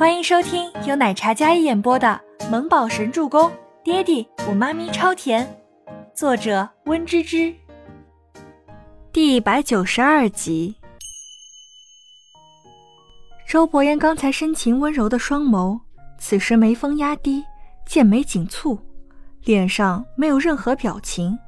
[0.00, 3.50] 欢迎收听由奶茶嘉一演播的《萌宝神助攻》，
[3.84, 5.46] 爹地我妈咪超甜，
[6.14, 7.54] 作者温芝芝。
[9.12, 10.74] 第一百九十二集。
[13.46, 15.78] 周伯言刚才深情温柔的双眸，
[16.18, 17.44] 此时眉峰压低，
[17.84, 18.78] 剑眉紧蹙，
[19.44, 21.38] 脸上没有任何表情。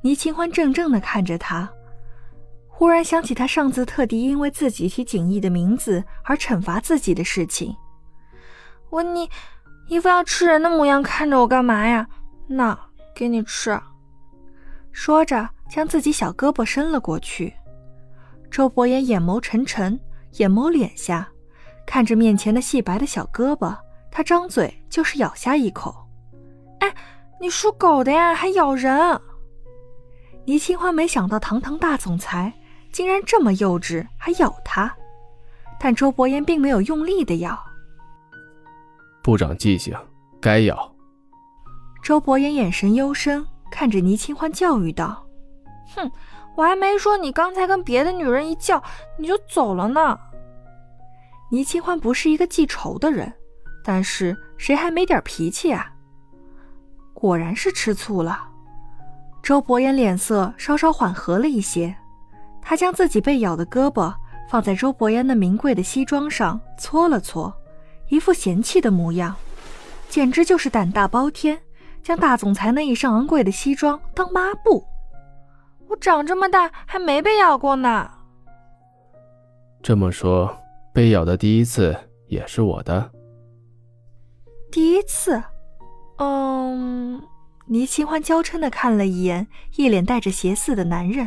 [0.00, 1.68] 倪清欢怔怔的看着他。
[2.78, 7.74] 忽然想起他上次特地因为自己提景逸的名字而惩罚自己的事情。
[8.88, 9.28] 我你
[9.88, 12.06] 一副要吃人的模样，看着我干嘛呀？
[12.46, 12.78] 那
[13.16, 13.76] 给你吃。
[14.92, 17.52] 说着，将自己小胳膊伸了过去。
[18.48, 19.98] 周伯言眼眸沉沉，
[20.34, 21.28] 眼眸敛下，
[21.84, 23.76] 看着面前的细白的小胳膊，
[24.08, 25.92] 他张嘴就是咬下一口。
[26.78, 26.94] 哎，
[27.40, 29.20] 你属狗的呀，还咬人！
[30.44, 32.54] 倪清欢没想到堂堂大总裁。
[32.92, 34.94] 竟然这么幼稚，还咬他！
[35.78, 37.58] 但周伯言并没有用力的咬。
[39.22, 39.96] 不长记性，
[40.40, 40.92] 该咬。
[42.02, 45.26] 周伯言眼神幽深，看着倪清欢教育道
[45.94, 46.10] ：“哼，
[46.56, 48.82] 我还没说你刚才跟别的女人一叫
[49.18, 50.18] 你就走了呢。”
[51.50, 53.32] 倪清欢不是一个记仇的人，
[53.84, 55.92] 但是谁还没点脾气啊？
[57.14, 58.48] 果然是吃醋了。
[59.42, 61.94] 周伯言脸色稍稍缓和了一些。
[62.68, 64.14] 他将自己被咬的胳膊
[64.46, 67.50] 放在周伯言那名贵的西装上搓了搓，
[68.08, 69.34] 一副嫌弃的模样，
[70.10, 71.58] 简直就是胆大包天，
[72.02, 74.84] 将大总裁那一身昂贵的西装当抹布。
[75.86, 78.10] 我长这么大还没被咬过呢。
[79.82, 80.54] 这么说，
[80.92, 83.10] 被咬的第一次也是我的。
[84.70, 85.42] 第一次？
[86.18, 87.22] 嗯。
[87.66, 91.26] 倪清欢娇嗔的看了一眼一脸带着邪肆的男人。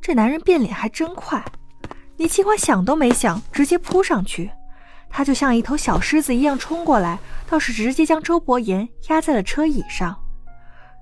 [0.00, 1.44] 这男人变脸还真快，
[2.16, 4.50] 倪清欢想都没想，直接扑上去。
[5.10, 7.18] 他就像一头小狮子一样冲过来，
[7.48, 10.18] 倒是直接将周伯言压在了车椅上。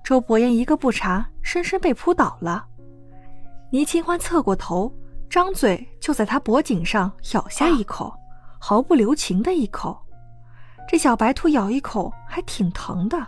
[0.05, 2.65] 周伯言一个不察，深深被扑倒了。
[3.71, 4.93] 倪清欢侧过头，
[5.29, 8.15] 张嘴就在他脖颈上咬下一口，
[8.61, 10.01] 毫不留情的一口。
[10.89, 13.19] 这小白兔咬一口还挺疼的。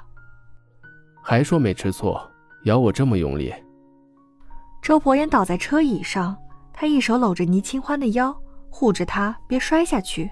[1.21, 2.25] 还说没吃错，
[2.65, 3.53] 咬我这么用力。
[4.81, 6.37] 周伯言倒在车椅上，
[6.73, 8.35] 他一手搂着倪清欢的腰，
[8.71, 10.31] 护着她别摔下去。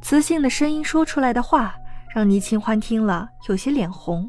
[0.00, 1.74] 磁性的声音说出来的话，
[2.14, 4.28] 让倪清欢听了有些脸红。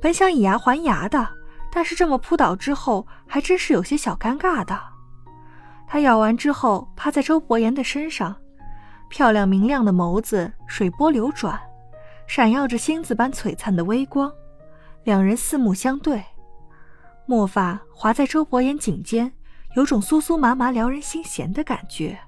[0.00, 1.28] 本想以牙还牙的，
[1.72, 4.78] 但是这么扑倒之后，还真是有些小尴尬的。
[5.86, 8.34] 他咬完之后，趴在周伯言的身上，
[9.08, 11.60] 漂亮明亮的眸子水波流转，
[12.26, 14.32] 闪耀着星子般璀璨的微光。
[15.04, 16.22] 两人四目相对。
[17.26, 19.32] 墨发滑在周伯言颈间，
[19.76, 22.18] 有种酥酥麻麻、撩人心弦的感觉。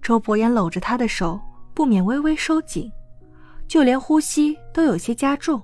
[0.00, 1.40] 周伯言搂着她的手
[1.74, 2.90] 不免微微收紧，
[3.66, 5.62] 就连呼吸都有些加重。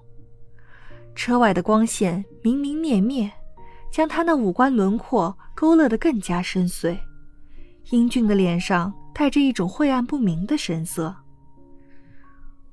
[1.15, 3.31] 车外的光线明明灭灭，
[3.91, 6.99] 将他那五官轮廓勾勒得更加深邃。
[7.91, 11.15] 英俊的脸上带着一种晦暗不明的神色。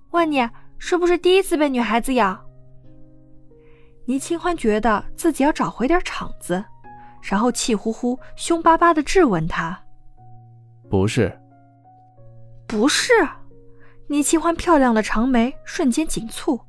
[0.10, 0.50] 问你，
[0.80, 2.44] 是不是第一次被女孩子咬？
[4.12, 6.62] 倪清欢觉得自己要找回点场子，
[7.22, 9.80] 然后气呼呼、凶巴巴的质问他
[10.92, 11.40] ：“不是，
[12.68, 13.14] 不是。”
[14.10, 16.60] 倪清欢漂亮的长眉瞬间紧蹙，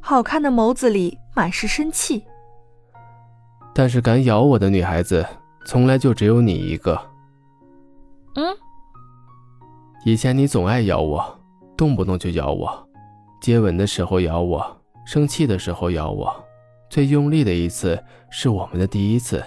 [0.00, 2.24] 好看的眸子里满是生气。
[3.74, 5.26] 但是敢咬我的女孩子，
[5.66, 6.98] 从来就只有你一个。
[8.36, 8.56] 嗯，
[10.06, 11.38] 以前你总爱咬我，
[11.76, 12.88] 动不动就咬我，
[13.42, 16.34] 接吻的时候咬我，生气的时候咬我。
[16.90, 19.44] 最用力的一次是我们的第一次，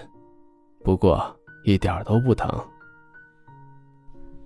[0.83, 1.35] 不过
[1.65, 2.49] 一点都不疼。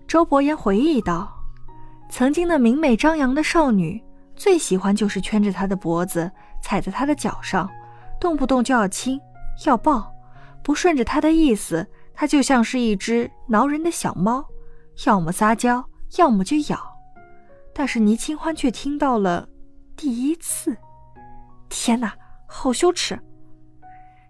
[0.08, 1.32] 周伯言回忆道
[2.10, 4.02] ：“曾经的明媚张扬的少女，
[4.36, 7.70] 最喜欢就是圈着他的脖子，踩在他的脚上，
[8.20, 9.20] 动不动就要亲
[9.66, 10.14] 要抱，
[10.64, 14.46] 不顺着他的意思，他就像是一只挠人的小猫，
[15.06, 15.84] 要么撒娇，
[16.18, 16.80] 要么就咬。
[17.74, 19.50] 但是倪清欢却听到了
[19.98, 20.78] 第一次，
[21.68, 22.14] 天哪！”
[22.48, 23.20] 好羞耻！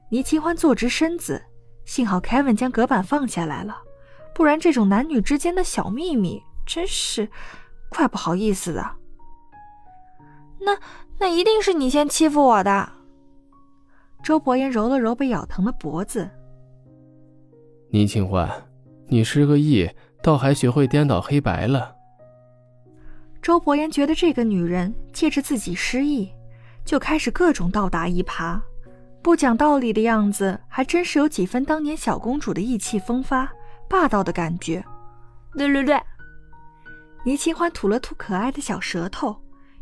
[0.10, 1.42] 倪清欢坐直身子，
[1.86, 3.78] 幸好 Kevin 将隔板放下来了，
[4.34, 7.30] 不然这种男女之间的小秘密真是
[7.90, 8.92] 怪不好意思的。
[10.60, 10.78] 那
[11.20, 12.90] 那一定是你先欺负我的。
[14.24, 16.30] 周伯言揉了揉被咬疼的脖子。
[17.92, 18.50] 倪清欢，
[19.08, 19.90] 你失个忆，
[20.24, 21.96] 倒还学会颠倒黑白了。
[23.42, 26.32] 周伯言觉得这个女人借着自己失忆。
[26.86, 28.62] 就开始各种倒打一耙，
[29.24, 33.52] 不讲道理的样子，还真是有几分当年小公主的意气风发、
[33.90, 34.86] 霸道的感觉。
[35.58, 36.00] 对对对，
[37.26, 39.36] 倪清欢吐了吐可爱的小舌头，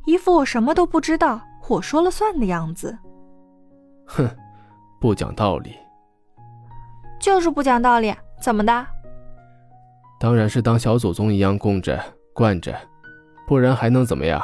[0.05, 2.97] 一副我什么都不知道，我说了算的样子。
[4.05, 4.29] 哼，
[5.01, 5.75] 不讲道理。
[7.19, 8.87] 就是不讲道理，怎么的？
[10.19, 12.01] 当然是当小祖宗一样供着、
[12.33, 12.73] 惯着，
[13.45, 14.41] 不然还能怎么样？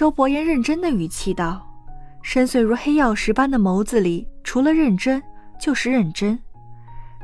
[0.00, 1.60] 周伯言认真的语气道，
[2.22, 5.22] 深邃如黑曜石般的眸子里，除了认真
[5.60, 6.40] 就是认真。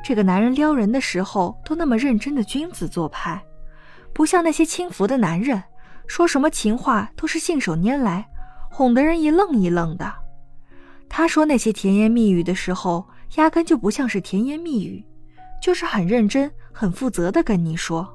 [0.05, 3.43] 这个男人撩人的时候都那么认真的君子做派，
[4.13, 5.63] 不像那些轻浮的男人，
[6.07, 8.29] 说什么情话都是信手拈来，
[8.71, 10.13] 哄得人一愣一愣的。
[11.09, 13.09] 他说那些甜言蜜语的时候。
[13.37, 15.03] 压根就不像是甜言蜜语，
[15.63, 18.07] 就是很认真、很负责的跟你说，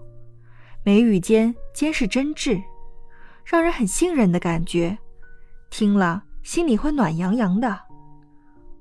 [0.83, 2.61] 眉宇间皆是真挚，
[3.45, 4.97] 让人很信任的感觉，
[5.69, 7.79] 听了心里会暖洋洋的。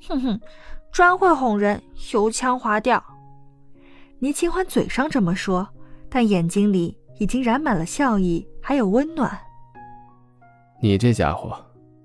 [0.08, 0.40] 哼哼，
[0.92, 3.02] 专会哄人，油腔滑调。
[4.18, 5.68] 倪清欢嘴上这么说，
[6.08, 9.38] 但眼睛里已经染满了笑意，还有温暖。
[10.80, 11.56] 你这家伙，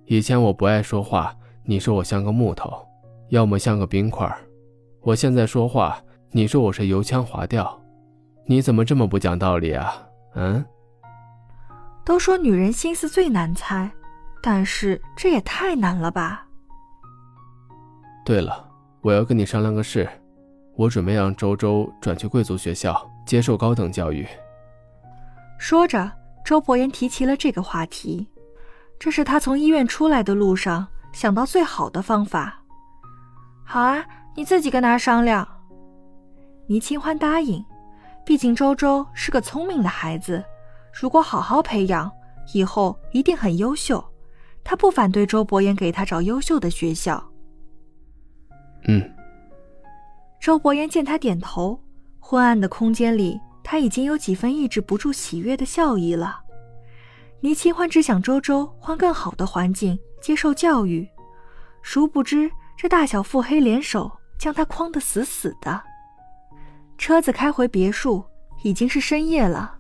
[0.06, 2.86] 以前我不爱说话，你说我像个木头。
[3.30, 4.32] 要么像个冰块，
[5.02, 6.00] 我现在说话，
[6.30, 7.82] 你说我是油腔滑调，
[8.46, 10.08] 你怎么这么不讲道理啊？
[10.36, 10.64] 嗯？
[12.06, 13.92] 都说女人心思最难猜，
[14.42, 16.46] 但是这也太难了吧？
[18.24, 18.70] 对了，
[19.02, 20.08] 我要跟你商量个事，
[20.76, 24.26] 我准备让周周转去贵族学校接受高等教育。
[25.58, 26.12] 说着，
[26.44, 28.28] 周伯言提起了这个话题，
[29.00, 32.62] 这是他从医院出来的路上想到最好的方法。
[33.64, 34.06] 好啊，
[34.36, 35.48] 你自己跟他商量。
[36.68, 37.64] 倪清欢答应，
[38.24, 40.44] 毕竟周周是个聪明的孩子，
[40.98, 42.10] 如果好好培养，
[42.54, 44.02] 以后一定很优秀。
[44.64, 47.22] 他不反对周伯言给他找优秀的学校。
[48.88, 49.14] 嗯。
[50.40, 51.78] 周伯言见他点头，
[52.18, 56.40] 昏暗的空间里，他已经有几分抑制不住喜悦的笑意了。
[57.42, 61.08] 倪清欢只想周周换更好的环境接受教育，
[61.82, 62.50] 殊不知。
[62.78, 65.82] 这大小腹黑联手，将他框得死死的。
[66.98, 68.24] 车子开回别墅，
[68.64, 69.75] 已经是深夜了。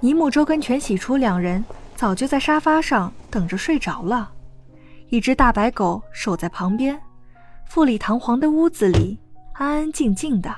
[0.00, 1.64] 尼木舟跟全喜初两人
[1.94, 4.30] 早就在沙发上等着睡着了，
[5.08, 7.00] 一只大白狗守在旁边。
[7.64, 9.18] 富丽堂皇的屋子里，
[9.54, 10.54] 安安静静的。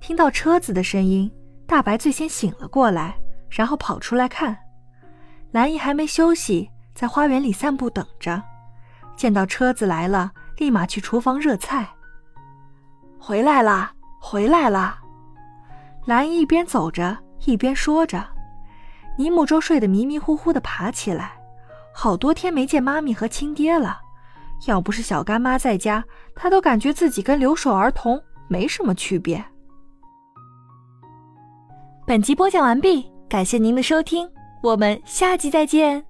[0.00, 1.30] 听到车子的声音，
[1.66, 3.16] 大白最先醒了过来，
[3.50, 4.56] 然后跑出来看。
[5.50, 8.42] 兰姨还没休息，在花园里散步等着，
[9.16, 10.32] 见到车子来了。
[10.56, 11.88] 立马去厨房热菜。
[13.18, 15.00] 回来啦，回来啦！
[16.04, 18.26] 兰姨一边走着一边说着。
[19.16, 21.32] 尼木舟睡得迷迷糊糊的爬起来，
[21.92, 23.98] 好多天没见妈咪和亲爹了，
[24.66, 26.02] 要不是小干妈在家，
[26.34, 29.44] 他都感觉自己跟留守儿童没什么区别。
[32.06, 34.28] 本集播讲完毕，感谢您的收听，
[34.62, 36.09] 我们下集再见。